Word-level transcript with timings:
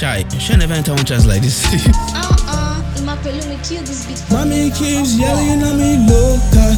Guy, 0.00 0.26
she 0.38 0.56
never 0.56 0.72
enter 0.72 0.94
one 0.94 1.04
chance 1.04 1.26
like 1.26 1.42
this. 1.42 1.62
Uh-uh, 2.16 2.80
Emman 2.96 3.18
Pelumi 3.20 3.60
kill 3.68 3.82
this 3.84 4.06
beat. 4.08 4.16
Mommy 4.32 4.70
keeps 4.70 5.14
yelling 5.18 5.60
at 5.60 5.76
me 5.76 6.00
loca. 6.08 6.72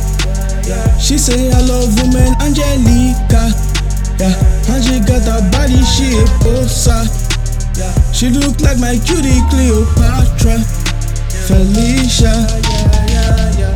She 0.99 1.19
say 1.19 1.53
I 1.53 1.61
love 1.63 1.95
woman 2.03 2.35
Angelica. 2.43 3.55
Yeah, 4.19 4.35
and 4.75 4.83
she 4.83 4.99
got 5.07 5.23
a 5.31 5.39
body 5.55 5.79
she 5.87 6.19
a 6.19 6.27
poser. 6.43 7.07
She 8.13 8.31
look 8.31 8.61
like 8.61 8.81
my 8.81 8.99
cutie 9.07 9.39
Cleopatra. 9.51 10.59
Felicia. 11.47 13.02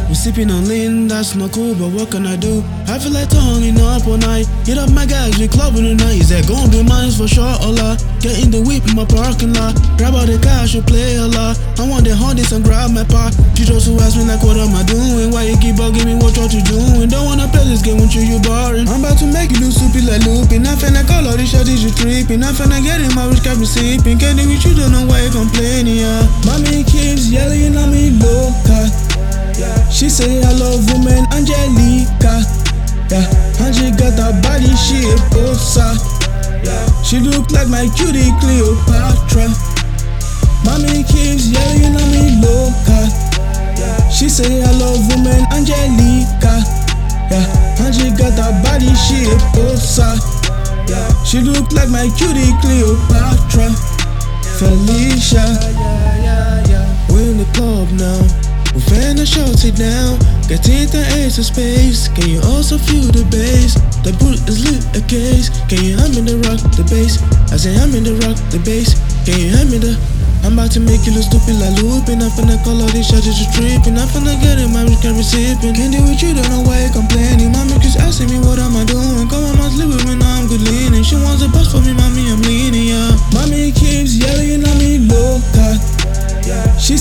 We 0.09 0.15
sipping 0.15 0.51
on 0.51 0.69
lean, 0.69 1.09
that's 1.09 1.35
not 1.35 1.53
cool, 1.53 1.75
but 1.75 1.91
what 1.91 2.11
can 2.11 2.27
I 2.27 2.37
do? 2.37 2.63
I 2.87 2.99
feel 2.99 3.13
like 3.13 3.31
turning 3.31 3.79
up 3.81 4.07
all 4.07 4.19
night. 4.19 4.47
Hit 4.65 4.79
up 4.79 4.91
my 4.91 5.07
guys, 5.07 5.39
we 5.39 5.49
clubbing 5.49 5.83
tonight. 5.83 6.19
Is 6.23 6.31
that 6.31 6.47
gonna 6.47 6.71
be 6.71 6.83
mine 6.83 7.11
for 7.11 7.27
sure? 7.27 7.57
Allah, 7.63 7.99
get 8.19 8.39
in 8.43 8.51
the 8.51 8.63
whip 8.63 8.83
in 8.87 8.95
my 8.95 9.07
parking 9.07 9.55
lot. 9.55 9.79
Grab 9.99 10.15
all 10.15 10.27
the 10.27 10.39
cash, 10.43 10.75
we 10.75 10.83
play 10.83 11.17
a 11.17 11.27
lot. 11.27 11.59
I 11.79 11.87
want 11.87 12.07
the 12.07 12.15
hardest 12.15 12.53
and 12.53 12.65
grab 12.65 12.91
my 12.91 13.05
part. 13.07 13.35
She 13.55 13.63
just 13.63 13.87
who 13.87 13.99
ask 14.03 14.19
me 14.19 14.27
like, 14.27 14.43
what 14.43 14.59
am 14.59 14.75
I 14.75 14.83
doing? 14.83 15.31
Why 15.31 15.47
you 15.47 15.59
keep 15.63 15.79
bugging 15.79 16.07
me? 16.07 16.15
What 16.19 16.35
you 16.55 16.63
doing? 16.67 17.07
Don't 17.11 17.27
wanna 17.27 17.47
play 17.47 17.67
this 17.67 17.83
game 17.83 18.03
with 18.03 18.15
you, 18.15 18.27
you 18.27 18.39
boring. 18.43 18.87
I'm 18.91 19.03
about 19.03 19.19
to 19.23 19.27
make 19.31 19.55
you 19.55 19.63
look 19.63 19.75
stupid 19.75 20.07
like 20.07 20.23
looping. 20.27 20.67
I 20.67 20.75
finna 20.75 21.07
call 21.07 21.27
all 21.27 21.39
these 21.39 21.51
shots, 21.51 21.71
you 21.71 21.91
tripping. 21.95 22.43
I 22.43 22.51
finna 22.51 22.83
get 22.83 23.03
in 23.03 23.15
my 23.15 23.27
rich 23.27 23.43
cap 23.43 23.59
me 23.59 23.67
sipping. 23.67 24.19
Can't 24.19 24.39
do 24.39 24.47
with 24.49 24.63
you, 24.67 24.75
don't 24.75 24.91
know 24.91 25.07
why 25.07 25.23
you 25.23 25.31
complaining, 25.31 25.46
say 30.17 30.41
I 30.41 30.53
love 30.57 30.81
woman 30.89 31.29
Angelica. 31.37 32.41
Yeah, 33.13 33.29
and 33.61 33.75
she 33.77 33.93
got 33.93 34.17
a 34.17 34.33
body 34.41 34.73
she 34.73 35.05
a 35.13 35.17
poser. 35.29 35.93
She 37.05 37.21
look 37.21 37.51
like 37.53 37.69
my 37.69 37.85
cutie 37.93 38.33
Cleopatra. 38.41 39.53
Mommy 40.65 41.05
keeps 41.05 41.53
yelling 41.53 41.93
at 42.01 42.09
me 42.09 42.41
loca. 42.41 43.13
Yeah, 43.77 44.09
She 44.09 44.31
say 44.31 44.65
I 44.65 44.73
love 44.81 45.05
woman 45.13 45.45
Angelica. 45.53 46.65
Yeah, 47.29 47.85
and 47.85 47.95
she 47.95 48.09
got 48.17 48.41
a 48.41 48.57
body 48.65 48.89
she 48.97 49.29
a 49.29 49.37
poser. 49.53 50.17
She 51.29 51.41
look 51.45 51.73
like 51.73 51.91
my 51.91 52.09
cutie 52.17 52.57
Cleopatra. 52.65 53.69
Felicia. 54.57 55.45
We're 57.11 57.21
in 57.21 57.37
the 57.37 57.49
club 57.53 57.91
now. 58.01 58.46
We 58.77 58.83
finna 58.93 59.25
shut 59.25 59.65
it 59.65 59.81
down. 59.81 60.21
Get 60.53 60.69
into 60.69 61.01
ace 61.17 61.41
of 61.41 61.49
space. 61.49 62.13
Can 62.13 62.29
you 62.29 62.45
also 62.45 62.77
feel 62.77 63.09
the 63.09 63.25
bass? 63.33 63.73
The 64.05 64.13
bullet 64.21 64.45
is 64.45 64.69
lit 64.69 64.85
a 64.93 65.01
case. 65.09 65.49
Can 65.65 65.81
you 65.81 65.97
hand 65.97 66.13
me 66.13 66.21
the 66.21 66.37
rock, 66.45 66.61
the 66.77 66.85
bass? 66.85 67.17
I 67.49 67.57
say 67.57 67.73
I'm 67.81 67.97
in 67.97 68.05
the 68.05 68.21
rock, 68.29 68.37
the 68.53 68.61
bass. 68.69 68.93
Can 69.25 69.41
you 69.41 69.49
hand 69.49 69.73
me 69.73 69.81
the? 69.81 69.97
I'm 70.45 70.61
about 70.61 70.77
to 70.77 70.81
make 70.85 71.09
you 71.09 71.17
look 71.17 71.25
stupid 71.25 71.57
like 71.57 71.73
looping. 71.81 72.21
I'm 72.21 72.29
finna 72.37 72.61
call 72.69 72.77
all 72.77 72.93
these 72.93 73.09
shots 73.09 73.25
you 73.25 73.49
tripping. 73.57 73.97
I'm 73.97 74.13
finna 74.13 74.37
get 74.45 74.61
it, 74.61 74.69
my 74.69 74.85
rich 74.85 75.01
can 75.01 75.17
receiving. 75.17 75.73
Can't 75.73 75.97
deal 75.97 76.05
with 76.05 76.21
you, 76.21 76.37
don't 76.37 76.45
know 76.53 76.61
why 76.61 76.85
you 76.85 76.93
complaining. 76.93 77.57
Mommy 77.57 77.81
keeps 77.81 77.97
asking 77.97 78.29
me 78.29 78.45
what 78.45 78.61
am 78.61 78.77
I 78.77 78.85
doing. 78.85 79.25
Come 79.33 79.57
on, 79.57 79.57
sleep 79.57 79.66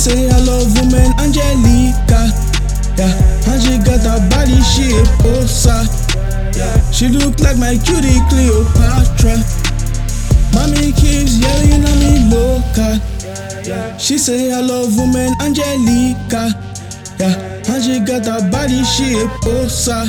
say 0.05 0.29
I 0.29 0.37
love 0.45 0.69
woman 0.77 1.09
Angelica. 1.17 2.29
Yeah, 2.93 3.49
and 3.49 3.57
she 3.57 3.81
got 3.81 4.05
a 4.05 4.21
body 4.29 4.61
she 4.61 4.93
a 4.93 5.03
poser. 5.17 5.81
She 6.93 7.09
look 7.09 7.39
like 7.39 7.57
my 7.57 7.73
cutie 7.81 8.21
Cleopatra. 8.29 9.41
Mommy 10.53 10.93
keeps 10.93 11.41
yelling 11.41 11.81
at 11.89 11.97
me 11.97 12.29
loca. 12.29 13.01
She 13.97 14.19
say 14.19 14.53
I 14.53 14.61
love 14.61 14.95
woman 14.95 15.33
Angelica. 15.41 16.53
Yeah, 17.17 17.73
and 17.73 17.83
she 17.83 17.99
got 17.99 18.27
a 18.29 18.45
body 18.51 18.83
she 18.83 19.17
a 19.17 19.27
poser. 19.41 20.05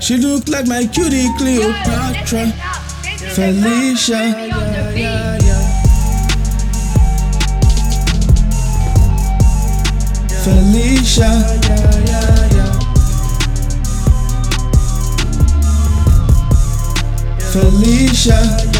She 0.00 0.18
look 0.18 0.48
like 0.48 0.66
my 0.66 0.84
cutie 0.84 1.32
Cleopatra. 1.38 2.52
Felicia. 3.32 4.81
Felicia. 10.92 11.30
Felicia. 17.50 18.71